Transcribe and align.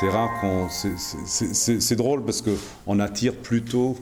C'est 0.00 0.08
rare 0.08 0.40
qu'on. 0.40 0.68
C'est 0.70 1.96
drôle 1.96 2.24
parce 2.24 2.42
qu'on 2.42 2.98
attire 3.00 3.34
plutôt 3.34 3.96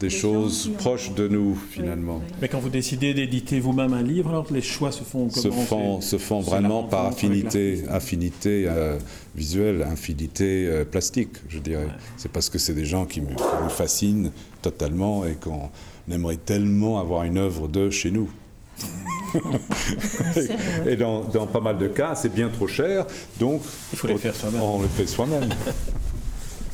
des 0.00 0.08
choses 0.08 0.70
proches 0.78 1.12
de 1.14 1.28
nous 1.28 1.54
finalement. 1.54 2.22
Mais 2.40 2.48
quand 2.48 2.60
vous 2.60 2.70
décidez 2.70 3.12
d'éditer 3.12 3.60
vous-même 3.60 3.92
un 3.92 4.02
livre, 4.02 4.30
alors 4.30 4.46
les 4.50 4.62
choix 4.62 4.90
se 4.90 5.04
font 5.04 5.28
se 5.28 5.50
font, 5.50 6.00
se 6.00 6.16
font 6.16 6.40
vraiment 6.40 6.84
par 6.84 7.06
affinité, 7.06 7.84
affinité 7.90 8.64
euh, 8.66 8.98
visuelle, 9.34 9.82
affinité 9.82 10.66
euh, 10.66 10.84
plastique, 10.84 11.36
je 11.48 11.58
dirais. 11.58 11.88
C'est 12.16 12.32
parce 12.32 12.48
que 12.48 12.58
c'est 12.58 12.74
des 12.74 12.86
gens 12.86 13.04
qui 13.04 13.20
me, 13.20 13.28
fascinent 13.68 14.30
totalement 14.62 15.26
et 15.26 15.34
qu'on 15.34 15.70
aimerait 16.10 16.36
tellement 16.36 16.98
avoir 16.98 17.24
une 17.24 17.36
œuvre 17.36 17.68
d'eux 17.68 17.90
chez 17.90 18.10
nous. 18.10 18.30
et 20.86 20.96
dans, 20.96 21.20
dans, 21.22 21.46
pas 21.46 21.60
mal 21.60 21.78
de 21.78 21.88
cas, 21.88 22.14
c'est 22.14 22.32
bien 22.32 22.48
trop 22.48 22.66
cher, 22.66 23.06
donc 23.40 23.62
il 23.92 23.98
faut 23.98 24.06
les 24.06 24.18
faire 24.18 24.34
soi-même. 24.34 24.60
On 24.62 24.82
le 24.82 24.88
fait 24.88 25.06
soi-même. 25.06 25.48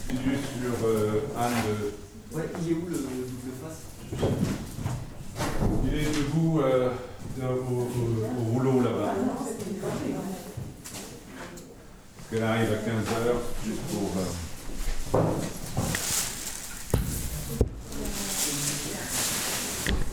sur 0.08 0.86
euh, 0.86 1.20
Anne 1.38 1.52
de 1.52 2.36
Ouais, 2.36 2.44
il 2.62 2.72
est 2.72 2.74
où 2.74 2.86
le 2.86 2.96
double 2.96 3.52
face? 3.62 3.80
Il 5.84 5.98
est 5.98 6.18
debout 6.18 6.60
euh, 6.60 6.90
au, 7.42 7.88
au, 8.42 8.52
rouleau 8.52 8.80
là-bas. 8.82 9.14
Elle 12.30 12.42
arrive 12.42 12.72
à 12.72 12.76
15h 12.76 13.66
juste 13.66 13.80
pour. 13.90 14.10
Euh... 14.20 14.47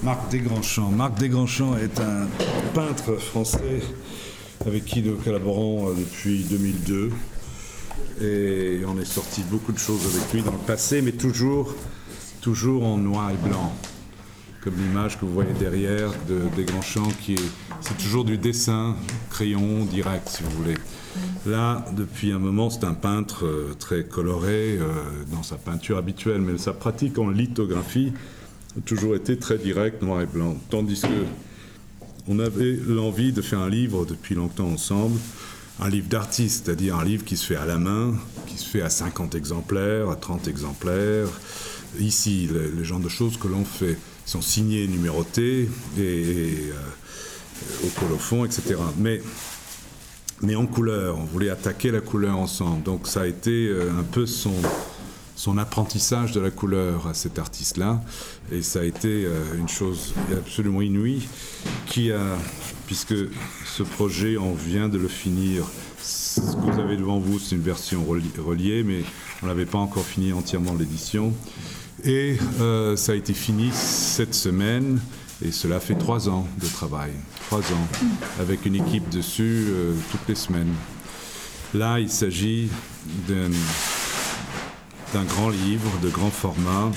Marc 0.06 0.30
Desgrandchamps. 0.30 0.92
Marc 0.92 1.18
Desgrandchamps 1.18 1.78
est 1.78 2.00
un 2.00 2.28
peintre 2.76 3.16
français 3.16 3.82
avec 4.64 4.86
qui 4.86 5.02
nous 5.02 5.16
collaborons 5.16 5.90
euh, 5.90 5.94
depuis 5.98 6.44
2002. 6.44 7.12
Et 8.22 8.82
on 8.88 9.00
est 9.00 9.06
sorti 9.06 9.42
beaucoup 9.50 9.72
de 9.72 9.80
choses 9.80 10.06
avec 10.16 10.32
lui 10.32 10.44
dans 10.44 10.52
le 10.52 10.60
passé, 10.60 11.02
mais 11.02 11.12
toujours 11.12 11.74
toujours 12.40 12.86
en 12.86 12.98
noir 12.98 13.32
et 13.32 13.50
blanc, 13.50 13.74
comme 14.62 14.76
l'image 14.76 15.20
que 15.20 15.26
vous 15.26 15.34
voyez 15.34 15.54
derrière 15.54 16.12
de, 16.30 16.42
des 16.56 16.66
grands 16.66 16.84
champs, 16.84 17.10
qui 17.24 17.34
est, 17.34 17.52
c'est 17.82 17.98
toujours 17.98 18.26
du 18.26 18.38
dessin, 18.38 18.96
crayon 19.32 19.86
direct, 19.86 20.30
si 20.30 20.44
vous 20.44 20.52
voulez. 20.52 20.78
Là, 21.48 21.84
depuis 21.98 22.32
un 22.32 22.38
moment, 22.38 22.70
c'est 22.70 22.84
un 22.84 22.94
peintre 22.94 23.48
euh, 23.48 23.74
très 23.80 24.04
coloré 24.04 24.78
euh, 24.78 24.86
dans 25.32 25.42
sa 25.42 25.56
peinture 25.56 25.98
habituelle, 25.98 26.42
mais 26.42 26.60
sa 26.60 26.74
pratique 26.74 27.18
en 27.18 27.28
lithographie 27.28 28.14
toujours 28.84 29.16
été 29.16 29.38
très 29.38 29.58
directe, 29.58 30.02
noir 30.02 30.22
et 30.22 30.26
blanc. 30.26 30.58
Tandis 30.70 31.02
que 31.02 31.08
on 32.28 32.40
avait 32.40 32.78
l'envie 32.88 33.32
de 33.32 33.42
faire 33.42 33.60
un 33.60 33.70
livre 33.70 34.06
depuis 34.06 34.36
longtemps 34.36 34.68
ensemble, 34.68 35.20
un 35.80 35.90
livre 35.90 36.08
d'artiste, 36.08 36.66
c'est-à-dire 36.66 36.98
un 36.98 37.04
livre 37.04 37.24
qui 37.24 37.38
se 37.38 37.46
fait 37.46 37.56
à 37.56 37.66
la 37.66 37.78
main, 37.78 38.16
qui 38.48 38.58
se 38.58 38.68
fait 38.68 38.82
à 38.82 38.90
50 38.90 39.36
exemplaires, 39.36 40.10
à 40.10 40.16
30 40.16 40.48
exemplaires, 40.48 41.28
ici, 42.00 42.50
les, 42.52 42.84
genres 42.84 43.00
de 43.00 43.10
choses 43.10 43.38
que 43.38 43.48
l'on 43.48 43.64
fait 43.64 43.98
sont 44.26 44.42
signés, 44.42 44.88
numérotés, 44.88 45.70
et, 46.00 46.02
euh, 46.02 47.86
au 47.86 48.00
colophon, 48.00 48.46
etc. 48.46 48.76
Mais, 48.98 49.22
mais 50.42 50.56
en 50.56 50.66
couleur, 50.66 51.18
on 51.20 51.26
voulait 51.26 51.50
attaquer 51.50 51.92
la 51.92 52.02
couleur 52.02 52.38
ensemble. 52.38 52.84
Donc 52.84 53.08
ça 53.08 53.22
a 53.22 53.28
été 53.28 53.68
euh, 53.68 53.92
un 54.00 54.04
peu 54.04 54.26
son, 54.26 54.54
son 55.36 55.58
apprentissage 55.58 56.32
de 56.32 56.40
la 56.40 56.52
couleur 56.52 57.08
à 57.08 57.14
cet 57.14 57.40
artiste-là. 57.40 58.02
Et 58.52 58.62
ça 58.62 58.80
a 58.80 58.84
été 58.84 59.26
euh, 59.26 59.58
une 59.58 59.68
chose 59.68 60.14
absolument 60.32 60.82
inouïe 60.82 61.28
qui 61.86 62.12
a, 62.12 62.38
puisque 62.88 63.16
ce 63.66 63.84
projet, 63.84 64.38
on 64.38 64.54
vient 64.54 64.90
de 64.90 64.98
le 64.98 65.08
finir. 65.08 65.66
Ce 66.02 66.40
que 66.40 66.72
vous 66.72 66.80
avez 66.80 66.98
devant 66.98 67.20
vous, 67.20 67.40
c'est 67.40 67.56
une 67.56 67.62
version 67.62 68.06
reliée, 68.06 68.84
mais 68.84 69.04
on 69.44 69.48
n'avait 69.48 69.66
pas 69.66 69.80
encore 69.80 70.06
fini 70.06 70.34
entièrement 70.34 70.74
l'édition. 70.74 71.34
Et 72.04 72.38
euh, 72.60 72.96
ça 72.96 73.14
a 73.14 73.16
été 73.16 73.34
fini 73.34 73.72
cette 73.74 74.36
semaine, 74.36 75.00
et 75.44 75.52
cela 75.52 75.80
fait 75.80 75.96
trois 75.96 76.30
ans 76.30 76.48
de 76.62 76.68
travail, 76.68 77.12
trois 77.48 77.62
ans, 77.62 77.88
avec 78.40 78.66
une 78.66 78.76
équipe 78.76 79.10
dessus 79.10 79.66
euh, 79.70 79.94
toutes 80.12 80.28
les 80.28 80.36
semaines. 80.36 80.74
Là, 81.74 82.00
il 82.00 82.10
s'agit 82.10 82.70
d'un 83.28 83.50
grand 85.24 85.50
livre 85.50 85.92
de 86.02 86.10
grand 86.10 86.30
format 86.30 86.92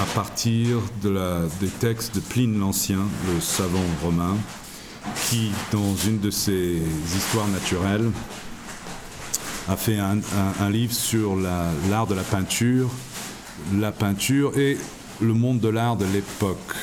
à 0.00 0.04
partir 0.14 0.78
de 1.02 1.08
la, 1.08 1.40
des 1.60 1.68
textes 1.68 2.14
de 2.14 2.20
Pline 2.20 2.58
l'Ancien, 2.58 3.00
le 3.32 3.40
savant 3.40 3.80
romain, 4.02 4.36
qui, 5.28 5.50
dans 5.72 5.96
une 6.06 6.20
de 6.20 6.30
ses 6.30 6.80
histoires 7.16 7.48
naturelles, 7.48 8.10
a 9.68 9.76
fait 9.76 9.98
un, 9.98 10.70
livre 10.70 10.92
sur 10.92 11.36
l'art 11.36 12.06
de 12.06 12.14
la 12.14 12.22
peinture 12.22 12.88
la 13.78 13.92
peinture 13.92 14.58
et 14.58 14.76
le 15.20 15.34
monde 15.34 15.60
de 15.60 15.68
l'art 15.68 15.96
de 15.96 16.04
l'époque. 16.06 16.74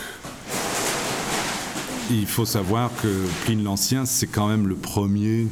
Il 2.10 2.26
faut 2.26 2.46
savoir 2.46 2.90
que 3.02 3.08
Pline 3.44 3.64
l'Ancien, 3.64 4.06
c'est 4.06 4.28
quand 4.28 4.48
même 4.48 4.68
le 4.68 4.76
premier 4.76 5.48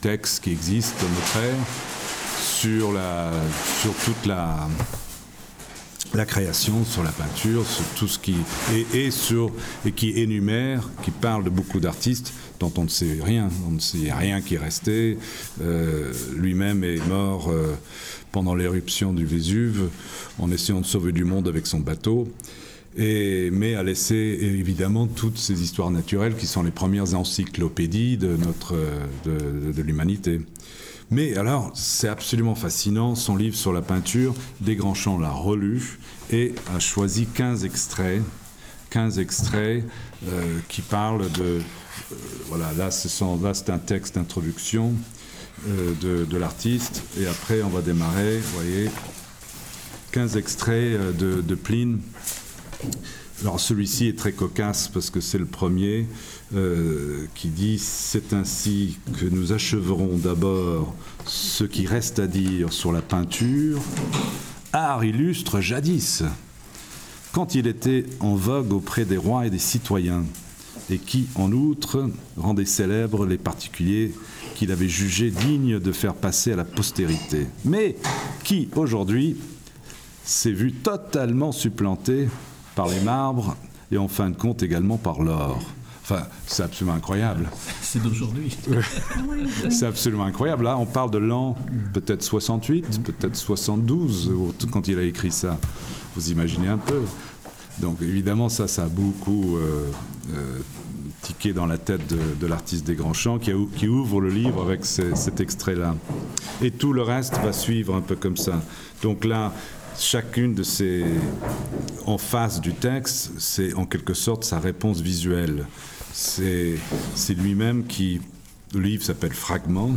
texte 0.00 0.44
qui 0.44 0.50
existe 0.50 0.96
notre 1.02 1.44
ère 1.44 2.01
sur, 2.62 2.92
la, 2.92 3.32
sur 3.80 3.92
toute 3.92 4.24
la, 4.24 4.68
la 6.14 6.24
création, 6.24 6.84
sur 6.84 7.02
la 7.02 7.10
peinture, 7.10 7.66
sur 7.66 7.84
tout 7.96 8.06
ce 8.06 8.20
qui 8.20 8.36
et, 8.94 9.10
sur 9.10 9.50
et 9.84 9.90
qui 9.90 10.10
énumère, 10.10 10.88
qui 11.02 11.10
parle 11.10 11.42
de 11.42 11.50
beaucoup 11.50 11.80
d'artistes 11.80 12.32
dont 12.60 12.72
on 12.76 12.84
ne 12.84 12.88
sait 12.88 13.18
rien, 13.20 13.48
on 13.66 13.72
ne 13.72 13.80
sait 13.80 14.12
rien 14.12 14.40
qui 14.40 14.54
est 14.54 14.58
resté. 14.58 15.18
Euh, 15.60 16.12
lui-même 16.36 16.84
est 16.84 17.04
mort 17.08 17.50
euh, 17.50 17.74
pendant 18.30 18.54
l'éruption 18.54 19.12
du 19.12 19.26
Vésuve 19.26 19.88
en 20.38 20.48
essayant 20.52 20.82
de 20.82 20.86
sauver 20.86 21.10
du 21.10 21.24
monde 21.24 21.48
avec 21.48 21.66
son 21.66 21.80
bateau. 21.80 22.28
Et, 22.96 23.50
mais 23.50 23.74
a 23.74 23.82
laissé 23.82 24.14
évidemment 24.14 25.08
toutes 25.08 25.38
ces 25.38 25.64
histoires 25.64 25.90
naturelles 25.90 26.36
qui 26.36 26.46
sont 26.46 26.62
les 26.62 26.70
premières 26.70 27.16
encyclopédies 27.16 28.18
de 28.18 28.36
notre 28.36 28.76
de, 29.24 29.72
de 29.72 29.82
l'humanité. 29.82 30.38
Mais 31.12 31.36
alors, 31.36 31.70
c'est 31.74 32.08
absolument 32.08 32.54
fascinant, 32.54 33.14
son 33.14 33.36
livre 33.36 33.54
sur 33.54 33.74
la 33.74 33.82
peinture, 33.82 34.34
Desgrandchamps 34.62 35.18
l'a 35.18 35.30
relu 35.30 35.98
et 36.30 36.54
a 36.74 36.78
choisi 36.78 37.26
15 37.26 37.66
extraits, 37.66 38.22
15 38.88 39.18
extraits 39.18 39.84
euh, 40.26 40.58
qui 40.70 40.80
parlent 40.80 41.30
de... 41.32 41.42
Euh, 41.42 41.60
voilà, 42.48 42.72
là, 42.78 42.90
c'est 42.90 43.68
un 43.68 43.78
texte 43.78 44.14
d'introduction 44.14 44.94
euh, 45.68 45.92
de, 46.00 46.24
de 46.24 46.36
l'artiste, 46.38 47.02
et 47.20 47.26
après, 47.26 47.62
on 47.62 47.68
va 47.68 47.82
démarrer, 47.82 48.38
vous 48.38 48.54
voyez, 48.54 48.90
15 50.12 50.38
extraits 50.38 50.98
de, 51.18 51.42
de 51.42 51.54
Pline. 51.54 52.00
Alors 53.42 53.58
celui-ci 53.58 54.06
est 54.06 54.16
très 54.16 54.30
cocasse 54.30 54.86
parce 54.86 55.10
que 55.10 55.20
c'est 55.20 55.38
le 55.38 55.46
premier 55.46 56.06
euh, 56.54 57.26
qui 57.34 57.48
dit 57.48 57.76
C'est 57.80 58.34
ainsi 58.34 58.98
que 59.18 59.26
nous 59.26 59.52
acheverons 59.52 60.16
d'abord 60.16 60.94
ce 61.26 61.64
qui 61.64 61.84
reste 61.84 62.20
à 62.20 62.28
dire 62.28 62.72
sur 62.72 62.92
la 62.92 63.02
peinture, 63.02 63.80
art 64.72 65.04
illustre 65.04 65.60
jadis, 65.60 66.22
quand 67.32 67.56
il 67.56 67.66
était 67.66 68.06
en 68.20 68.36
vogue 68.36 68.72
auprès 68.72 69.04
des 69.04 69.16
rois 69.16 69.44
et 69.44 69.50
des 69.50 69.58
citoyens, 69.58 70.24
et 70.88 70.98
qui, 70.98 71.26
en 71.34 71.50
outre, 71.50 72.10
rendait 72.36 72.64
célèbres 72.64 73.26
les 73.26 73.38
particuliers 73.38 74.14
qu'il 74.54 74.70
avait 74.70 74.88
jugés 74.88 75.32
dignes 75.32 75.80
de 75.80 75.92
faire 75.92 76.14
passer 76.14 76.52
à 76.52 76.56
la 76.56 76.64
postérité, 76.64 77.48
mais 77.64 77.96
qui, 78.44 78.68
aujourd'hui, 78.76 79.36
s'est 80.24 80.52
vu 80.52 80.72
totalement 80.72 81.50
supplanté 81.50 82.28
par 82.74 82.88
les 82.88 83.00
marbres 83.00 83.56
et 83.90 83.98
en 83.98 84.08
fin 84.08 84.30
de 84.30 84.36
compte 84.36 84.62
également 84.62 84.96
par 84.96 85.22
l'or. 85.22 85.60
Enfin, 86.02 86.24
c'est 86.46 86.64
absolument 86.64 86.96
incroyable. 86.96 87.48
C'est 87.80 88.02
d'aujourd'hui. 88.02 88.56
c'est 89.70 89.86
absolument 89.86 90.24
incroyable. 90.24 90.64
Là, 90.64 90.76
on 90.76 90.86
parle 90.86 91.12
de 91.12 91.18
l'an 91.18 91.56
peut-être 91.92 92.22
68, 92.22 93.02
peut-être 93.04 93.36
72, 93.36 94.32
quand 94.72 94.88
il 94.88 94.98
a 94.98 95.02
écrit 95.02 95.30
ça. 95.30 95.58
Vous 96.16 96.30
imaginez 96.32 96.68
un 96.68 96.78
peu. 96.78 97.02
Donc 97.80 98.02
évidemment, 98.02 98.48
ça, 98.48 98.66
ça 98.66 98.84
a 98.84 98.88
beaucoup 98.88 99.56
euh, 99.56 99.88
euh, 100.34 100.58
tiqué 101.22 101.52
dans 101.52 101.66
la 101.66 101.78
tête 101.78 102.06
de, 102.08 102.18
de 102.40 102.46
l'artiste 102.46 102.84
des 102.84 102.94
Grands 102.94 103.14
Champs, 103.14 103.38
qui, 103.38 103.52
a, 103.52 103.54
qui, 103.76 103.88
ouvre 103.88 104.20
le 104.20 104.28
livre 104.28 104.62
avec 104.62 104.84
ce, 104.84 105.14
cet 105.14 105.40
extrait-là. 105.40 105.94
Et 106.62 106.72
tout 106.72 106.92
le 106.92 107.02
reste 107.02 107.38
va 107.42 107.52
suivre 107.52 107.94
un 107.94 108.00
peu 108.00 108.16
comme 108.16 108.36
ça. 108.36 108.60
Donc 109.02 109.24
là, 109.24 109.52
chacune 109.98 110.54
de 110.54 110.62
ces 110.62 111.04
en 112.06 112.18
face 112.18 112.60
du 112.60 112.74
texte, 112.74 113.32
c'est 113.38 113.74
en 113.74 113.86
quelque 113.86 114.14
sorte 114.14 114.44
sa 114.44 114.58
réponse 114.58 115.00
visuelle. 115.00 115.66
C'est 116.12 116.78
lui-même 117.30 117.86
qui 117.86 118.20
le 118.74 118.80
livre 118.80 119.04
s'appelle 119.04 119.32
Fragments 119.32 119.96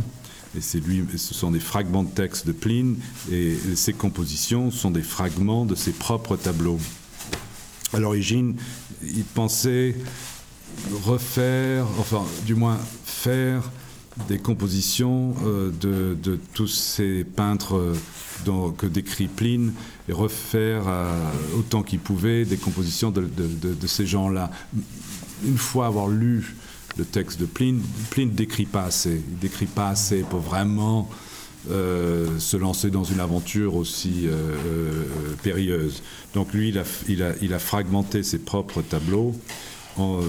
et 0.54 0.80
lui 0.80 1.04
ce 1.16 1.34
sont 1.34 1.50
des 1.50 1.60
fragments 1.60 2.02
de 2.02 2.10
texte 2.10 2.46
de 2.46 2.52
Pline 2.52 2.96
et 3.30 3.56
ses 3.74 3.92
compositions 3.92 4.70
sont 4.70 4.90
des 4.90 5.02
fragments 5.02 5.66
de 5.66 5.74
ses 5.74 5.92
propres 5.92 6.36
tableaux. 6.36 6.78
À 7.92 7.98
l'origine, 7.98 8.56
il 9.02 9.24
pensait 9.24 9.94
refaire, 11.04 11.86
enfin 11.98 12.24
du 12.44 12.54
moins 12.54 12.78
faire 13.04 13.70
des 14.28 14.38
compositions 14.38 15.34
euh, 15.44 15.70
de, 15.80 16.38
tous 16.54 16.68
ces 16.68 17.24
peintres 17.24 17.76
euh, 17.76 18.72
que 18.76 18.86
décrit 18.86 19.28
Pline 19.28 19.72
et 20.08 20.12
refaire 20.12 20.82
autant 21.56 21.82
qu'il 21.82 21.98
pouvait 21.98 22.44
des 22.44 22.58
compositions 22.58 23.10
de, 23.10 23.86
ces 23.86 24.06
gens-là. 24.06 24.50
Une 25.44 25.58
fois 25.58 25.86
avoir 25.86 26.08
lu 26.08 26.54
le 26.96 27.04
texte 27.04 27.40
de 27.40 27.46
Pline, 27.46 27.82
Pline 28.10 28.30
ne 28.30 28.34
décrit 28.34 28.66
pas 28.66 28.84
assez. 28.84 29.22
Il 29.28 29.38
décrit 29.38 29.66
pas 29.66 29.88
assez 29.88 30.20
pour 30.20 30.40
vraiment 30.40 31.08
euh, 31.68 32.38
se 32.38 32.56
lancer 32.56 32.90
dans 32.90 33.02
une 33.02 33.18
aventure 33.18 33.74
aussi 33.74 34.26
euh, 34.26 34.54
euh, 34.66 35.34
périlleuse. 35.42 36.00
Donc 36.32 36.52
lui, 36.52 36.72
il 37.08 37.52
a, 37.52 37.58
fragmenté 37.58 38.22
ses 38.22 38.38
propres 38.38 38.82
tableaux 38.82 39.34
en, 39.96 40.20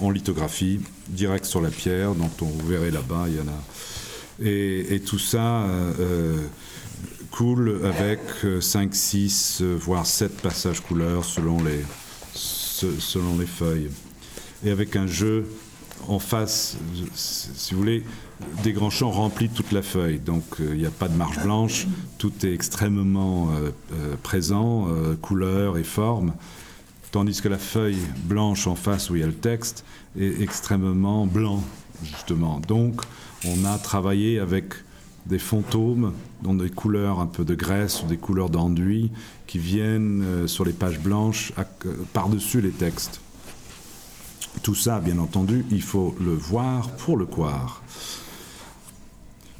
en, 0.00 0.10
lithographie, 0.10 0.80
direct 1.08 1.44
sur 1.44 1.60
la 1.60 1.70
pierre, 1.70 2.14
dont 2.14 2.30
on 2.40 2.46
vous 2.46 2.66
verrez 2.66 2.90
là-bas, 2.90 3.26
il 3.28 3.36
y 3.36 3.40
en 3.40 3.48
a. 3.48 3.62
Et, 4.42 5.00
tout 5.04 5.18
ça 5.18 5.62
euh, 5.64 6.36
coule 7.30 7.80
avec 7.84 8.20
5, 8.60 8.94
6, 8.94 9.62
voire 9.62 10.06
7 10.06 10.40
passages 10.40 10.80
couleurs 10.80 11.24
selon 11.24 11.58
les, 11.62 11.84
feuilles. 13.46 13.90
Et 14.64 14.70
avec 14.70 14.96
un 14.96 15.06
jeu 15.06 15.46
en 16.08 16.18
face, 16.18 16.76
si 17.14 17.74
vous 17.74 17.80
voulez, 17.80 18.04
des 18.62 18.72
grands 18.72 18.90
champs 18.90 19.10
remplis 19.10 19.48
toute 19.48 19.72
la 19.72 19.82
feuille. 19.82 20.18
Donc 20.18 20.44
il 20.58 20.66
euh, 20.66 20.74
n'y 20.76 20.86
a 20.86 20.90
pas 20.90 21.08
de 21.08 21.16
marge 21.16 21.42
blanche, 21.42 21.86
tout 22.18 22.32
est 22.44 22.52
extrêmement 22.52 23.50
euh, 23.50 23.70
euh, 23.92 24.16
présent, 24.22 24.88
euh, 24.88 25.14
couleur 25.16 25.78
et 25.78 25.84
forme. 25.84 26.32
Tandis 27.14 27.40
que 27.40 27.48
la 27.48 27.58
feuille 27.58 28.04
blanche 28.24 28.66
en 28.66 28.74
face 28.74 29.08
où 29.08 29.14
il 29.14 29.20
y 29.20 29.22
a 29.22 29.28
le 29.28 29.32
texte 29.32 29.84
est 30.18 30.42
extrêmement 30.42 31.28
blanc, 31.28 31.62
justement. 32.02 32.58
Donc 32.66 33.02
on 33.46 33.64
a 33.64 33.78
travaillé 33.78 34.40
avec 34.40 34.74
des 35.24 35.38
fantômes 35.38 36.12
dont 36.42 36.54
des 36.54 36.70
couleurs 36.70 37.20
un 37.20 37.26
peu 37.26 37.44
de 37.44 37.54
graisse 37.54 38.02
ou 38.02 38.06
des 38.06 38.16
couleurs 38.16 38.50
d'enduit 38.50 39.12
qui 39.46 39.60
viennent 39.60 40.24
euh, 40.24 40.46
sur 40.48 40.64
les 40.64 40.72
pages 40.72 40.98
blanches 40.98 41.52
par-dessus 42.12 42.60
les 42.60 42.72
textes. 42.72 43.20
Tout 44.64 44.74
ça, 44.74 44.98
bien 44.98 45.18
entendu, 45.18 45.64
il 45.70 45.82
faut 45.82 46.16
le 46.20 46.34
voir 46.34 46.90
pour 46.96 47.16
le 47.16 47.26
croire. 47.26 47.84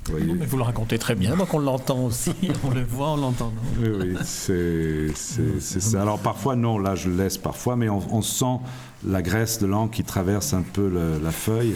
Vous, 0.06 0.12
voyez 0.12 0.26
non, 0.26 0.34
mais 0.38 0.46
vous 0.46 0.56
le 0.58 0.62
racontez 0.62 0.98
très 0.98 1.14
bien, 1.14 1.34
donc 1.36 1.54
on 1.54 1.58
l'entend 1.58 2.04
aussi, 2.04 2.34
on 2.64 2.70
le 2.70 2.84
voit, 2.84 3.12
on 3.12 3.16
l'entend. 3.16 3.52
Oui, 3.80 3.88
oui, 3.88 4.16
c'est 4.24 5.80
ça. 5.80 6.02
Alors 6.02 6.18
parfois, 6.18 6.56
non, 6.56 6.78
là 6.78 6.94
je 6.94 7.08
le 7.08 7.16
laisse 7.16 7.38
parfois, 7.38 7.76
mais 7.76 7.88
on, 7.88 8.02
on 8.14 8.20
sent 8.22 8.58
la 9.06 9.22
graisse 9.22 9.58
de 9.60 9.66
l'encre 9.66 9.94
qui 9.94 10.04
traverse 10.04 10.52
un 10.52 10.62
peu 10.62 10.88
le, 10.88 11.18
la 11.22 11.30
feuille. 11.30 11.74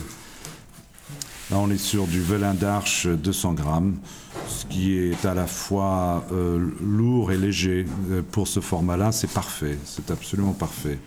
Là, 1.50 1.56
on 1.58 1.70
est 1.70 1.78
sur 1.78 2.06
du 2.06 2.20
velin 2.20 2.52
d'arche 2.52 3.06
200 3.06 3.54
grammes, 3.54 3.96
ce 4.48 4.66
qui 4.66 4.98
est 4.98 5.24
à 5.24 5.32
la 5.32 5.46
fois 5.46 6.26
euh, 6.30 6.58
lourd 6.82 7.32
et 7.32 7.38
léger. 7.38 7.86
Pour 8.32 8.46
ce 8.46 8.60
format-là, 8.60 9.12
c'est 9.12 9.30
parfait, 9.30 9.78
c'est 9.86 10.10
absolument 10.10 10.52
parfait. 10.52 10.98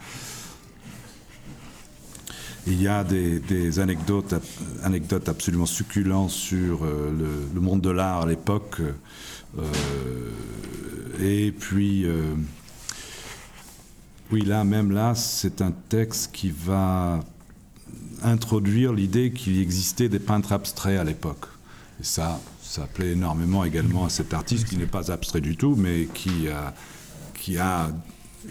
Il 2.68 2.80
y 2.80 2.88
a 2.88 3.04
des, 3.04 3.80
anecdotes, 3.80 4.36
anecdotes, 4.84 5.28
absolument 5.30 5.66
succulentes 5.66 6.30
sur 6.30 6.84
euh, 6.84 7.48
le, 7.54 7.60
monde 7.60 7.82
de 7.82 7.90
l'art 7.90 8.22
à 8.22 8.26
l'époque. 8.28 8.82
Euh, 9.58 9.64
et 11.20 11.52
puis, 11.52 12.06
euh, 12.06 12.36
oui, 14.32 14.42
là, 14.46 14.64
même 14.64 14.92
là, 14.92 15.16
c'est 15.16 15.62
un 15.62 15.72
texte 15.90 16.32
qui 16.34 16.52
va 16.52 17.22
introduire 18.22 18.94
l'idée 18.94 19.32
qu'il 19.32 19.60
existait 19.60 20.08
des 20.08 20.20
peintres 20.20 20.54
abstraits 20.54 21.00
à 21.00 21.04
l'époque. 21.04 21.48
Et 22.00 22.04
ça, 22.04 22.40
ça 22.62 22.86
plaît 22.86 23.14
énormément 23.14 23.64
également 23.64 24.06
à 24.06 24.10
cet 24.10 24.36
artiste 24.36 24.68
qui 24.68 24.78
n'est 24.78 24.86
pas 24.86 25.12
abstrait 25.12 25.42
du 25.42 25.58
tout, 25.58 25.76
mais 25.76 26.08
qui 26.14 26.48
a, 27.58 27.90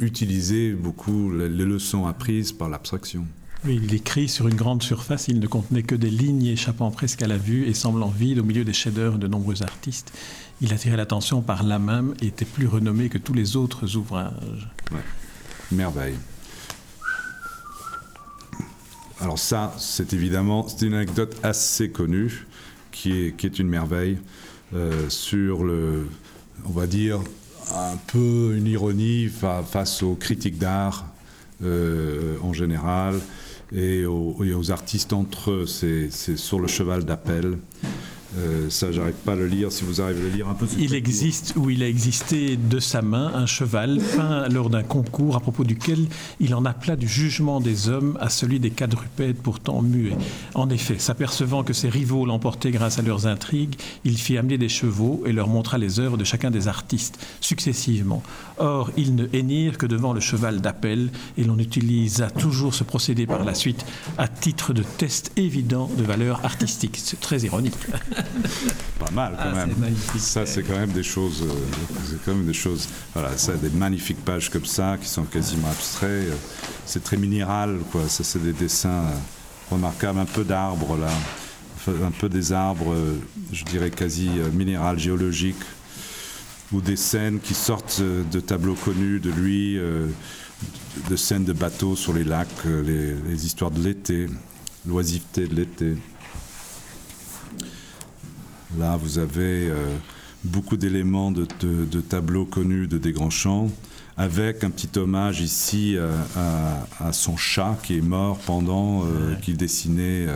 utilisé 0.01 0.73
beaucoup 0.73 1.33
les 1.33 1.49
leçons 1.49 2.07
apprises 2.07 2.53
par 2.53 2.69
l'abstraction. 2.69 3.25
Il 3.67 3.93
écrit 3.93 4.29
sur 4.29 4.49
une 4.49 4.55
grande 4.55 4.83
surface, 4.83 5.29
il 5.29 5.39
ne 5.39 5.47
contenait 5.47 5.83
que 5.83 5.95
des 5.95 6.09
lignes 6.09 6.47
échappant 6.47 6.91
presque 6.91 7.21
à 7.21 7.27
la 7.27 7.37
vue 7.37 7.67
et 7.67 7.75
semblant 7.75 8.09
vides 8.09 8.39
au 8.39 8.43
milieu 8.43 8.65
des 8.65 8.73
chefs-d'œuvre 8.73 9.19
de 9.19 9.27
nombreux 9.27 9.63
artistes. 9.63 10.13
Il 10.63 10.73
attirait 10.73 10.97
l'attention 10.97 11.43
par 11.43 11.63
là 11.63 11.79
même 11.79 12.15
et 12.23 12.29
était 12.29 12.47
plus 12.47 12.67
renommé 12.67 13.11
que 13.11 13.19
tous 13.19 13.35
les 13.35 13.57
autres 13.57 13.97
ouvrages. 13.97 14.69
Merveille. 15.71 16.17
Alors 19.21 19.39
ça, 19.39 19.75
c'est 19.79 20.15
évidemment, 20.15 20.67
une 20.81 20.95
anecdote 20.95 21.37
assez 21.43 21.91
connue, 21.91 22.47
qui 22.93 23.13
est, 23.13 23.59
une 23.59 23.69
merveille, 23.69 24.17
euh, 24.75 25.11
sur 25.11 25.65
le, 25.65 26.09
on 26.65 26.71
va 26.71 26.87
dire, 26.87 27.21
un 27.75 27.97
peu 28.07 28.55
une 28.57 28.67
ironie 28.67 29.29
fa 29.29 29.63
face 29.63 30.03
aux 30.03 30.15
critiques 30.15 30.59
d'art 30.59 31.07
euh, 31.63 32.39
en 32.43 32.55
général, 32.55 33.21
et 33.75 34.05
aux, 34.05 34.71
artistes 34.71 35.13
entre 35.13 35.51
eux. 35.51 35.67
C'est 35.67 36.11
sur 36.11 36.61
le 36.61 36.69
cheval 36.69 37.05
d'appel. 37.05 37.59
Euh, 38.39 38.71
ça, 38.71 38.93
j'arrive 38.93 39.15
pas 39.15 39.33
à 39.33 39.37
le 39.37 39.47
lire. 39.47 39.73
Si 39.73 39.85
vous 39.85 40.01
arrivez 40.01 40.21
à 40.21 40.23
le 40.23 40.29
lire 40.31 40.49
un 40.49 40.55
peu. 40.55 40.67
Il 40.79 40.95
existe 40.95 41.55
ou 41.57 41.71
il 41.71 41.83
a 41.83 41.89
existé 41.89 42.57
de 42.57 42.79
sa 42.79 43.03
main 43.03 43.33
un 43.35 43.47
cheval 43.47 44.01
peint 44.17 44.49
lors 44.49 44.71
d'un 44.71 44.83
concours 44.83 45.37
à 45.37 45.41
propos 45.41 45.65
duquel 45.65 46.07
il 46.39 46.55
en 46.55 46.65
appela 46.65 46.97
du 46.97 47.09
jugement 47.09 47.61
des 47.61 47.89
hommes 47.89 48.17
à 48.21 48.29
celui 48.29 48.61
des 48.61 48.71
quadrupèdes 48.71 49.37
pourtant 49.37 49.83
muets. 49.83 50.17
En 50.55 50.71
effet, 50.71 50.99
s'apercevant 50.99 51.65
que 51.65 51.73
ses 51.73 51.89
rivaux 51.89 52.25
l'emportaient 52.25 52.71
grâce 52.71 52.99
à 52.99 53.03
leurs 53.03 53.27
intrigues, 53.27 53.75
il 54.05 54.17
fit 54.19 54.39
amener 54.39 54.59
des 54.59 54.69
chevaux 54.69 55.23
et 55.27 55.33
leur 55.33 55.49
montra 55.49 55.79
les 55.79 55.99
œuvres 55.99 56.17
de 56.17 56.25
chacun 56.25 56.51
des 56.51 56.69
artistes 56.69 57.19
successivement. 57.41 58.23
Or, 58.59 58.91
ils 58.97 59.15
ne 59.15 59.27
hennirent 59.33 59.79
que 59.79 59.87
devant 59.87 60.13
le 60.13 60.21
cheval 60.21 60.61
d'appel 60.61 61.11
et 61.37 61.45
l'on 61.45 61.59
utilisa 61.59 62.31
toujours 62.31 62.75
ce 62.75 62.85
procédé 62.85 63.27
par 63.27 63.45
la 63.45 63.55
suite 63.55 63.85
à 64.19 64.29
titre 64.29 64.73
de 64.73 64.83
test 64.83 65.33
évident 65.37 65.91
de 65.97 66.03
valeur 66.03 66.45
artistique. 66.45 66.97
C'est 66.97 67.21
très 67.21 67.41
ironique. 67.41 67.75
Pas 68.99 69.11
mal 69.13 69.35
quand 69.37 69.51
ah, 69.53 69.67
même. 69.67 69.75
Ça 70.19 70.47
c'est 70.47 70.63
quand 70.63 70.79
même 70.79 70.93
des 70.93 71.03
choses, 71.03 71.43
euh, 71.43 71.55
c'est 72.09 72.25
quand 72.25 72.35
même 72.35 72.47
des 72.47 72.53
choses. 72.53 72.89
Voilà, 73.15 73.37
ça 73.37 73.55
des 73.55 73.71
magnifiques 73.71 74.25
pages 74.25 74.51
comme 74.51 74.65
ça 74.65 74.97
qui 75.01 75.09
sont 75.09 75.25
quasiment 75.25 75.69
abstraits. 75.69 76.33
C'est 76.87 77.03
très 77.03 77.17
minéral 77.17 77.79
quoi. 77.93 78.09
Ça 78.09 78.25
c'est 78.25 78.43
des 78.43 78.53
dessins 78.53 79.05
remarquables, 79.71 80.19
un 80.19 80.25
peu 80.27 80.45
d'arbres 80.45 80.97
là, 80.97 81.13
un 81.89 82.11
peu 82.11 82.29
des 82.29 82.53
arbres, 82.53 82.95
je 83.53 83.65
dirais 83.65 83.91
quasi 83.91 84.29
minéral 84.53 84.99
géologique 84.99 85.63
ou 86.73 86.81
des 86.81 86.97
scènes 86.97 87.41
qui 87.41 87.55
sortent 87.55 88.03
de 88.03 88.41
tableaux 88.41 88.75
connus 88.75 89.21
de 89.21 89.31
lui. 89.31 89.79
Euh, 89.79 90.07
de 91.09 91.17
scènes 91.17 91.45
de 91.45 91.53
bateaux 91.53 91.97
sur 91.97 92.13
les 92.13 92.25
lacs, 92.25 92.49
euh, 92.67 92.83
les, 92.83 93.31
les 93.31 93.47
histoires 93.47 93.71
de 93.71 93.83
l'été, 93.83 94.27
l'oisiveté 94.87 95.47
de 95.47 95.55
l'été. 95.55 95.97
Là, 98.81 98.97
vous 98.97 99.19
avez 99.19 99.69
euh, 99.69 99.75
beaucoup 100.43 100.79
d'éléments 100.79 101.31
de, 101.31 101.47
de, 101.61 101.85
de 101.85 102.01
tableaux 102.01 102.47
connus 102.47 102.87
de 102.87 102.97
Desgrands-Champs, 102.97 103.69
avec 104.17 104.65
un 104.65 104.71
petit 104.71 104.99
hommage 104.99 105.43
ici 105.43 105.99
euh, 105.99 106.11
à, 106.35 107.09
à 107.09 107.13
son 107.13 107.37
chat 107.37 107.77
qui 107.83 107.99
est 107.99 108.01
mort 108.01 108.39
pendant 108.39 109.05
euh, 109.05 109.35
qu'il 109.43 109.59
dessinait 109.59 110.29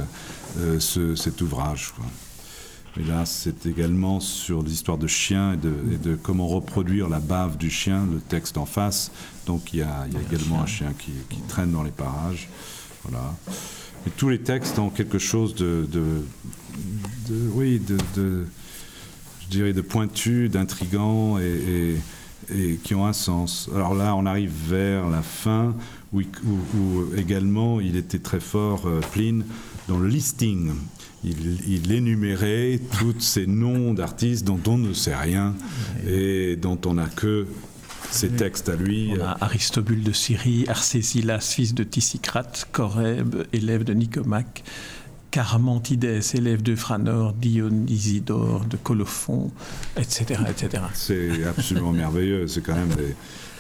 euh, 0.59 0.79
ce, 0.79 1.15
cet 1.15 1.41
ouvrage. 1.41 1.95
Quoi. 1.97 2.05
Et 3.01 3.09
là, 3.09 3.25
c'est 3.25 3.65
également 3.65 4.21
sur 4.21 4.63
l'histoire 4.63 4.99
de 4.99 5.07
chiens 5.07 5.55
et 5.55 5.57
de, 5.57 5.73
et 5.95 5.97
de 5.97 6.15
comment 6.15 6.47
reproduire 6.47 7.09
la 7.09 7.21
bave 7.21 7.57
du 7.57 7.71
chien, 7.71 8.07
le 8.13 8.21
texte 8.21 8.59
en 8.59 8.67
face. 8.67 9.11
Donc 9.47 9.73
il 9.73 9.79
y 9.79 9.83
a, 9.83 10.05
il 10.07 10.13
y 10.13 10.17
a 10.19 10.21
également 10.21 10.61
un 10.61 10.67
chien 10.67 10.93
qui, 10.99 11.13
qui 11.31 11.41
traîne 11.49 11.73
dans 11.73 11.83
les 11.83 11.91
parages. 11.91 12.51
Voilà. 13.05 13.35
Et 14.07 14.11
tous 14.11 14.29
les 14.29 14.41
textes 14.41 14.79
ont 14.79 14.91
quelque 14.91 15.19
chose 15.19 15.55
de, 15.55 15.89
de, 15.91 16.05
de 17.29 17.49
oui, 17.53 17.81
de, 17.81 17.97
de, 18.17 18.47
je 19.43 19.49
dirais 19.49 19.73
de 19.73 19.81
pointu, 19.81 20.49
d'intrigant 20.49 21.39
et, 21.39 21.97
et, 22.51 22.57
et 22.73 22.77
qui 22.77 22.95
ont 22.95 23.07
un 23.07 23.13
sens. 23.13 23.69
Alors 23.75 23.95
là, 23.95 24.15
on 24.17 24.27
arrive 24.27 24.53
vers 24.69 25.09
la 25.09 25.23
fin 25.23 25.75
où, 26.13 26.21
où, 26.21 26.79
où 26.79 27.15
également 27.17 27.81
il 27.81 27.97
était 27.97 28.19
très 28.19 28.41
fort, 28.41 28.87
euh, 28.87 29.01
Pline, 29.13 29.45
dans 29.89 29.99
le 29.99 30.09
listing. 30.09 30.73
Il, 31.25 31.59
il 31.67 31.93
énumérait 31.93 32.81
tous 32.99 33.15
ces 33.21 33.47
noms 33.47 33.95
d'artistes 33.95 34.45
dont 34.45 34.61
on 34.67 34.79
ne 34.79 34.93
sait 34.93 35.17
rien 35.17 35.55
et 36.07 36.57
dont 36.57 36.79
on 36.87 36.95
n'a 36.95 37.07
que 37.07 37.47
ses 38.11 38.29
textes 38.29 38.69
à 38.69 38.77
lui. 38.77 39.13
On 39.19 39.23
a 39.23 39.37
Aristobule 39.41 40.03
de 40.03 40.13
Syrie, 40.13 40.67
Arcésilas, 40.69 41.41
fils 41.41 41.75
de 41.75 41.83
Tissicrate, 41.83 42.69
Corèbe, 42.71 43.45
élève 43.53 43.83
de 43.83 43.93
Nicomaque, 43.93 44.63
Carmantides, 45.35 46.23
élève 46.35 46.63
de 46.63 46.77
Franor, 46.77 47.33
Dionysidore, 47.33 48.67
de 48.67 48.77
Colophon, 48.77 49.51
etc. 49.97 50.41
etc. 50.49 50.85
C'est 50.93 51.43
absolument 51.43 51.91
merveilleux. 52.05 52.47
C'est 52.47 52.61
quand 52.61 52.77
même 52.77 52.95
des, 52.95 53.17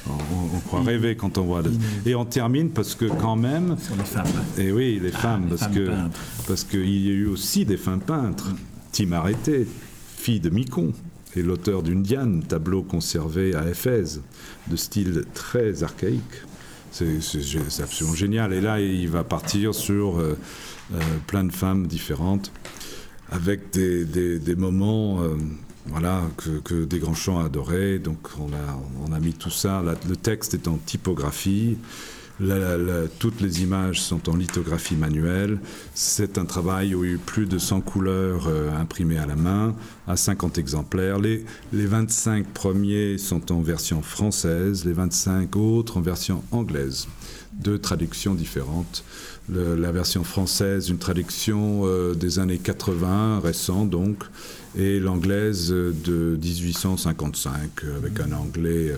On, 0.09 0.61
croit 0.61 0.83
rêver 0.83 1.16
quand 1.16 1.37
on 1.37 1.43
voit. 1.43 1.62
Et 2.07 2.14
on 2.14 2.25
termine 2.26 2.71
parce 2.71 2.95
que 2.95 3.07
quand 3.07 3.35
même. 3.35 3.76
Sur 3.81 3.97
les 3.97 4.04
femmes. 4.04 4.45
Et 4.57 4.71
oui, 4.71 5.00
les 5.02 5.11
ah, 5.16 5.19
femmes, 5.19 5.47
parce 5.49 5.66
que 5.66 5.90
parce 6.47 6.62
qu'il 6.62 7.07
y 7.07 7.09
a 7.09 7.12
eu 7.12 7.26
aussi 7.26 7.64
des 7.64 7.76
femmes 7.76 8.02
peintres. 8.02 8.52
Tim 8.93 9.11
Arrêté, 9.11 9.66
fille 10.16 10.38
de 10.38 10.50
Micon, 10.50 10.93
est 11.37 11.43
l'auteur 11.43 11.83
d'une 11.83 12.04
Diane, 12.04 12.45
tableau 12.45 12.85
conservé 12.85 13.57
à 13.57 13.69
Éphèse, 13.69 14.23
de 14.69 14.76
style 14.76 15.25
très 15.35 15.83
archaïque. 15.83 16.23
C'est 16.95 17.83
absolument 17.83 18.15
génial. 18.15 18.53
Et 18.53 18.61
là, 18.61 18.81
il 18.81 19.09
va 19.09 19.25
partir 19.25 19.75
sur 19.75 20.21
euh, 20.21 20.39
euh, 20.95 21.01
plein 21.27 21.43
de 21.43 21.53
femmes 21.53 21.89
différentes, 21.89 22.53
avec 23.33 23.73
des, 23.73 24.05
des, 24.05 24.55
moments 24.55 25.21
euh, 25.21 25.35
voilà, 25.87 26.23
que, 26.37 26.61
que 26.61 26.85
Desgrands-Champs 26.85 27.45
adorait. 27.45 27.99
Donc 27.99 28.29
on 28.39 28.53
a, 28.53 29.09
on 29.09 29.13
a 29.13 29.19
mis 29.19 29.33
tout 29.33 29.51
ça. 29.51 29.83
le 29.83 30.15
texte 30.15 30.55
est 30.55 30.69
en 30.69 30.77
typographie 30.77 31.79
toutes 33.19 33.41
les 33.41 33.62
images 33.62 34.03
sont 34.03 34.29
en 34.29 34.37
lithographie 34.37 34.97
manuelle. 34.97 35.59
C'est 35.95 36.38
un 36.38 36.45
travail 36.45 36.95
où 36.95 37.05
il 37.05 37.09
y 37.09 37.12
a 37.12 37.14
eu 37.14 37.19
plus 37.19 37.47
de 37.47 37.59
100 37.59 37.81
couleurs 37.83 38.49
euh, 38.49 38.71
imprimées 38.76 39.19
à 39.19 39.26
la 39.26 39.37
main, 39.37 39.75
à 40.09 40.17
50 40.17 40.59
exemplaires. 40.59 41.19
Les, 41.19 41.45
les 41.73 41.87
25 41.87 42.47
premiers 42.49 43.19
sont 43.19 43.53
en 43.53 43.61
version 43.61 44.03
française, 44.03 44.85
les 44.85 44.93
25 44.93 45.55
autres 45.57 45.97
en 45.97 46.00
version 46.00 46.43
anglaise. 46.50 47.07
Deux 47.53 47.79
traductions 47.79 48.35
différentes. 48.35 49.05
la 49.49 49.93
version 49.93 50.25
française, 50.25 50.88
une 50.88 50.99
traduction 50.99 51.83
euh, 51.85 52.14
des 52.14 52.41
années 52.41 52.59
80, 52.59 53.41
récent 53.41 53.85
donc, 53.85 54.25
et 54.76 54.99
l'anglaise 54.99 55.69
de 55.71 56.38
1855, 56.43 57.85
avec 57.97 58.21
un 58.21 58.33
anglais 58.33 58.93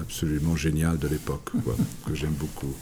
absolument 0.00 0.56
génial 0.56 0.98
de 0.98 1.08
l'époque, 1.08 1.50
que 2.06 2.14
j'aime 2.14 2.34
beaucoup. 2.38 2.74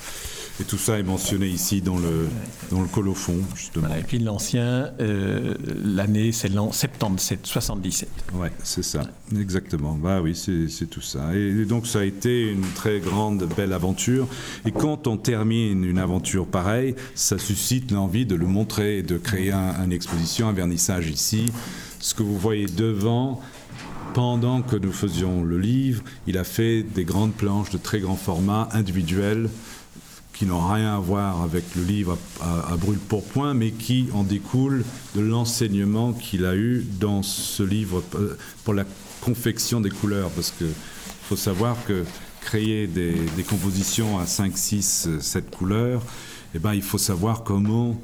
Et 0.60 0.64
tout 0.64 0.78
ça 0.78 1.00
est 1.00 1.02
mentionné 1.02 1.48
ici 1.48 1.80
dans 1.80 1.98
le, 1.98 2.28
dans 2.70 2.80
le 2.80 2.86
colophon, 2.86 3.38
justement. 3.56 3.88
et 3.92 4.04
puis 4.04 4.20
l'ancien, 4.20 4.92
euh, 5.00 5.54
l'année, 5.82 6.30
c'est 6.30 6.48
l'an 6.48 6.70
77, 6.70 7.44
77. 7.44 8.08
Ouais, 8.34 8.52
c'est 8.62 8.84
ça, 8.84 9.02
exactement. 9.36 9.94
Bah 9.94 10.20
oui, 10.22 10.36
c'est 10.36 10.86
tout 10.86 11.00
ça. 11.00 11.34
Et, 11.34 11.64
donc 11.64 11.88
ça 11.88 12.00
a 12.00 12.04
été 12.04 12.52
une 12.52 12.66
très 12.76 13.00
grande, 13.00 13.48
belle 13.56 13.72
aventure. 13.72 14.28
Et 14.64 14.70
quand 14.70 15.08
on 15.08 15.16
termine 15.16 15.82
une 15.82 15.98
aventure 15.98 16.46
pareille, 16.46 16.94
ça 17.16 17.36
suscite 17.36 17.90
l'envie 17.90 18.24
de 18.24 18.36
le 18.36 18.46
montrer, 18.46 19.02
de 19.02 19.18
créer 19.18 19.52
une 19.52 19.92
exposition, 19.92 20.48
un 20.48 20.52
vernissage 20.52 21.08
ici 21.08 21.50
ce 22.04 22.14
que 22.14 22.22
vous 22.22 22.38
voyez 22.38 22.66
devant, 22.66 23.40
pendant 24.12 24.60
que 24.60 24.76
nous 24.76 24.92
faisions 24.92 25.42
le 25.42 25.58
livre, 25.58 26.04
il 26.26 26.36
a 26.36 26.44
fait 26.44 26.82
des 26.82 27.04
grandes 27.04 27.32
planches 27.32 27.70
de 27.70 27.78
très 27.78 28.00
grand 28.00 28.14
format, 28.14 28.68
individuelles, 28.72 29.48
qui 30.34 30.44
n'ont 30.44 30.68
rien 30.68 30.96
à 30.96 30.98
voir 30.98 31.40
avec 31.40 31.64
le 31.74 31.82
livre 31.82 32.18
à, 32.42 32.76
brûle 32.76 32.98
pour 32.98 33.24
point, 33.24 33.54
mais 33.54 33.70
qui 33.70 34.08
en 34.12 34.22
découlent 34.22 34.84
de 35.14 35.22
l'enseignement 35.22 36.12
qu'il 36.12 36.44
a 36.44 36.54
eu 36.54 36.84
dans 37.00 37.22
ce 37.22 37.62
livre 37.62 38.02
euh, 38.16 38.36
pour 38.64 38.74
la 38.74 38.84
confection 39.22 39.80
des 39.80 39.90
couleurs. 39.90 40.28
Parce 40.28 40.50
qu'il 40.50 40.66
faut 41.22 41.36
savoir 41.36 41.74
que 41.86 42.04
créer 42.42 42.86
des, 42.86 43.14
compositions 43.48 44.18
à 44.18 44.26
5, 44.26 44.58
6, 44.58 45.08
7 45.20 45.50
couleurs, 45.50 46.02
eh 46.54 46.58
ben, 46.58 46.74
il 46.74 46.82
faut 46.82 46.98
savoir 46.98 47.44
comment 47.44 47.98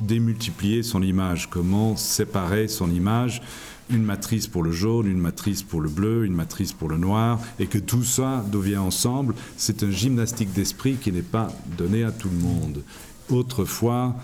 démultiplier 0.00 0.82
son 0.82 1.02
image, 1.02 1.48
comment 1.50 1.96
séparer 1.96 2.68
son 2.68 2.90
image, 2.90 3.42
une 3.90 4.02
matrice 4.02 4.46
pour 4.46 4.62
le 4.62 4.72
jaune, 4.72 5.06
une 5.06 5.18
matrice 5.18 5.62
pour 5.62 5.80
le 5.80 5.88
bleu, 5.88 6.24
une 6.24 6.34
matrice 6.34 6.72
pour 6.72 6.88
le 6.88 6.96
noir, 6.96 7.40
et 7.58 7.66
que 7.66 7.78
tout 7.78 8.04
ça 8.04 8.44
devient 8.50 8.78
ensemble, 8.78 9.34
c'est 9.56 9.82
un 9.82 9.90
gymnastique 9.90 10.52
d'esprit 10.52 10.96
qui 10.96 11.12
n'est 11.12 11.22
pas 11.22 11.52
donné 11.78 12.04
à 12.04 12.10
tout 12.10 12.28
le 12.28 12.38
monde. 12.38 12.82
Autrefois, 13.30 14.16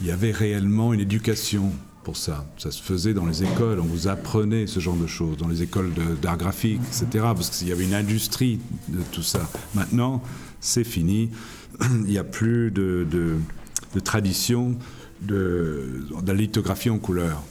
il 0.00 0.06
y 0.06 0.10
avait 0.10 0.32
réellement 0.32 0.92
une 0.92 1.00
éducation 1.00 1.72
pour 2.04 2.16
ça. 2.16 2.46
Ça 2.58 2.70
se 2.70 2.82
faisait 2.82 3.14
dans 3.14 3.26
les 3.26 3.42
écoles, 3.42 3.80
on 3.80 3.84
vous 3.84 4.06
apprenait 4.06 4.66
ce 4.66 4.80
genre 4.80 4.96
de 4.96 5.06
choses, 5.06 5.36
dans 5.38 5.48
les 5.48 5.62
écoles 5.62 5.92
d'art 6.20 6.36
graphique, 6.36 6.80
etc., 6.86 7.06
parce 7.34 7.50
qu'il 7.50 7.68
y 7.68 7.72
avait 7.72 7.84
une 7.84 7.94
industrie 7.94 8.60
de 8.88 9.00
tout 9.12 9.22
ça. 9.22 9.48
Maintenant, 9.74 10.22
c'est 10.60 10.84
fini, 10.84 11.30
il 11.80 12.02
n'y 12.02 12.18
a 12.18 12.24
plus 12.24 12.70
de, 12.70 13.06
de 13.10 14.00
tradition 14.00 14.76
de, 15.22 16.04
la 16.26 16.34
lithographie 16.34 16.90
en 16.90 16.98
couleur. 16.98 17.42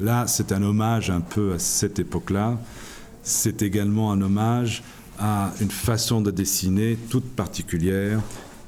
Là, 0.00 0.26
c'est 0.26 0.52
un 0.52 0.62
hommage 0.62 1.10
un 1.10 1.20
peu 1.20 1.52
à 1.52 1.58
cette 1.58 1.98
époque-là. 1.98 2.58
C'est 3.22 3.62
également 3.62 4.12
un 4.12 4.20
hommage 4.20 4.82
à 5.18 5.52
une 5.60 5.70
façon 5.70 6.20
de 6.20 6.30
dessiner 6.30 6.98
toute 7.08 7.24
particulière 7.24 8.20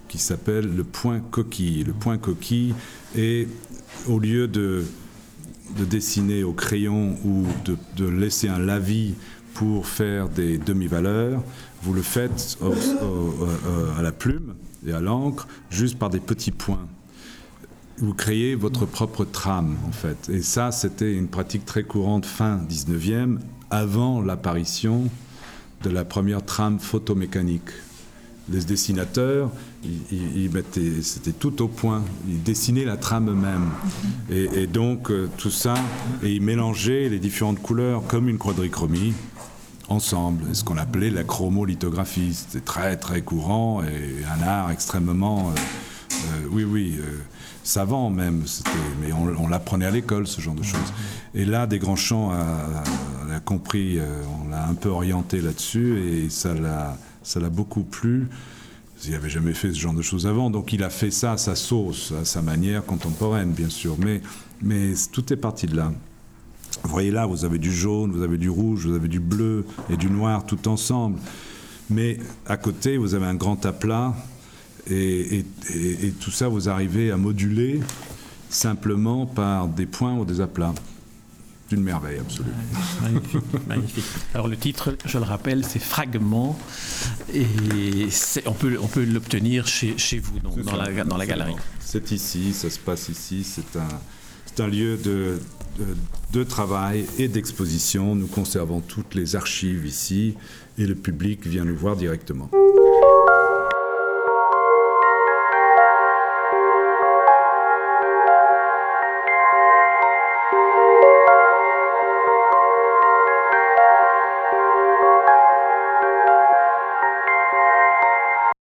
qui 0.09 0.19
s'appelle 0.19 0.75
le 0.75 0.85
point 0.85 1.21
coquille. 1.21 1.83
Le 1.83 1.93
point 1.93 2.17
coquille 2.17 2.75
est, 3.17 3.49
au 4.07 4.21
lieu 4.21 4.47
de, 4.47 4.85
de 5.77 5.85
dessiner 5.85 6.45
au 6.45 6.53
crayon 6.53 7.17
ou 7.25 7.45
de, 7.65 7.77
de 7.97 8.07
laisser 8.09 8.49
un 8.49 8.61
lavis 8.61 9.15
pour 9.55 9.87
faire 9.87 10.29
des 10.29 10.59
demi-valeurs, 10.59 11.43
vous 11.83 11.93
le 11.93 12.03
faites 12.03 12.59
à 13.99 14.03
la 14.03 14.13
plume 14.13 14.55
et 14.87 14.93
à 14.93 15.01
l'encre 15.01 15.49
juste 15.71 15.99
par 15.99 16.11
des 16.11 16.21
petits 16.21 16.51
points 16.51 16.87
vous 17.99 18.15
créez 18.15 18.55
votre 18.55 18.87
propre 18.87 19.25
trame, 19.25 19.77
en 19.89 19.93
fait. 19.93 20.29
Et 20.29 20.43
ça, 20.43 20.73
c'était 20.73 21.13
une 21.13 21.29
pratique 21.29 21.65
très 21.65 21.83
courante 21.83 22.27
fin 22.27 22.61
19e, 22.69 23.39
avant 23.71 24.21
l'apparition 24.21 25.05
de 25.83 25.91
la 25.91 26.05
première 26.05 26.45
trame 26.45 26.79
photomécanique. 26.79 27.71
Les 28.49 28.63
dessinateurs, 28.63 29.51
c'était 31.03 31.33
tout 31.33 31.63
au 31.63 31.69
point. 31.69 32.05
Ils 32.29 32.43
dessinaient 32.43 32.85
la 32.85 32.97
trame 32.97 33.31
eux-mêmes. 33.31 33.71
Et, 34.31 34.69
donc, 34.69 35.11
euh, 35.11 35.29
tout 35.37 35.51
ça, 35.51 35.75
et 36.23 36.33
ils 36.33 36.43
mélangeaient 36.43 37.09
les 37.09 37.19
différentes 37.19 37.61
couleurs 37.61 38.07
comme 38.07 38.29
une 38.29 38.39
quadrichromie 38.39 39.15
ensemble, 39.89 40.55
ce 40.55 40.63
qu'on 40.63 40.77
appelait 40.77 41.11
la 41.11 41.25
chromolithographie. 41.25 42.35
C'était 42.35 42.65
très, 42.65 42.97
très 42.97 43.23
courant 43.23 43.83
et 43.83 44.25
un 44.25 44.47
art 44.47 44.71
extrêmement. 44.71 45.51
Euh, 45.51 45.61
euh, 46.27 46.49
oui, 46.51 46.65
oui 46.65 47.01
savant 47.67 48.11
même, 48.11 48.45
mais 49.01 49.13
on, 49.13 49.49
l'apprenait 49.49 49.87
à 49.87 49.91
l'école, 49.91 50.27
ce 50.27 50.41
genre 50.41 50.55
de 50.55 50.63
choses. 50.63 50.93
Et 51.35 51.45
là, 51.45 51.67
des 51.67 51.79
grands 51.79 51.97
champs 51.97 52.31
a, 52.31 53.41
compris, 53.45 53.99
euh, 53.99 54.23
on 54.45 54.49
l'a 54.49 54.67
un 54.67 54.75
peu 54.75 54.89
orienté 54.89 55.41
là-dessus 55.41 55.99
et 55.99 56.31
ça 56.31 56.55
l'a, 56.55 56.97
ça 57.23 57.41
l'a 57.41 57.51
beaucoup 57.51 57.83
plu. 57.83 58.29
Il 59.05 59.11
n'avait 59.11 59.29
jamais 59.29 59.53
fait 59.53 59.73
ce 59.73 59.79
genre 59.79 59.93
de 59.93 60.03
choses 60.03 60.27
avant, 60.27 60.49
donc 60.49 60.73
il 60.73 60.83
a 60.83 60.91
fait 60.91 61.11
ça 61.11 61.33
à 61.33 61.37
sa 61.37 61.55
sauce, 61.55 62.15
à 62.19 62.25
sa 62.25 62.41
manière 62.41 62.85
contemporaine, 62.85 63.51
bien 63.51 63.69
sûr. 63.69 63.97
Mais, 63.99 64.23
mais 64.63 64.95
tout 65.13 65.33
est 65.33 65.37
parti 65.37 65.67
de 65.67 65.77
là. 65.77 65.93
Vous 66.83 66.91
voyez 66.91 67.11
là, 67.11 67.27
vous 67.27 67.45
avez 67.45 67.59
du 67.59 67.73
jaune, 67.73 68.13
vous 68.13 68.23
avez 68.23 68.39
du 68.39 68.49
rouge, 68.49 68.87
vous 68.87 68.95
avez 68.95 69.09
du 69.09 69.21
bleu 69.21 69.67
et 69.91 69.97
du 69.97 70.09
noir 70.09 70.47
tout 70.47 70.69
ensemble. 70.69 71.19
Mais 71.91 72.19
à 72.47 72.57
côté, 72.57 72.97
vous 72.97 73.15
avez 73.15 73.27
un 73.27 73.35
grand 73.35 73.65
aplat 73.67 74.15
et, 74.91 75.45
tout 76.21 76.31
ça, 76.31 76.49
vous 76.49 76.69
arrivez 76.69 77.11
à 77.11 77.17
moduler 77.17 77.81
simplement 78.49 79.27
par 79.27 79.69
des 79.69 79.87
points 79.87 80.15
ou 80.15 80.25
des 80.25 80.41
aplats. 80.41 80.75
D'une 81.69 81.83
merveille 81.83 82.21
absolue. 82.21 82.51
Magnifique, 83.67 84.05
Alors 84.35 84.47
le 84.47 84.57
titre, 84.57 84.97
je 85.05 85.19
le 85.19 85.25
rappelle, 85.25 85.65
c'est 85.65 85.81
Fragment 85.81 86.57
et 87.35 87.45
on 88.47 88.53
peut, 88.53 88.79
on 88.81 88.87
peut 88.87 89.05
l'obtenir 89.05 89.67
chez, 89.67 89.99
chez, 89.99 90.21
vous, 90.21 90.39
dans, 90.39 90.77
la, 90.77 91.05
dans 91.05 91.17
la 91.17 91.27
galerie. 91.27 91.57
C'est 91.81 92.13
ici, 92.13 92.53
ça 92.53 92.71
se 92.71 92.79
passe 92.79 93.09
ici, 93.09 93.43
c'est 93.43 93.77
un, 93.77 94.63
un 94.63 94.69
lieu 94.69 94.97
de, 94.97 95.41
de, 95.81 95.87
de 96.33 96.45
travail 96.45 97.05
et 97.19 97.27
d'exposition. 97.27 98.15
Nous 98.15 98.29
conservons 98.29 98.81
toutes 98.81 99.17
les 99.17 99.35
archives 99.35 99.87
ici 99.87 100.35
et 100.79 100.87
le 100.87 100.95
public 100.95 101.47
vient 101.47 101.65
nous 101.65 101.77
voir 101.77 101.97
directement. 101.97 102.49